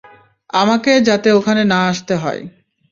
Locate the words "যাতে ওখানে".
1.07-1.63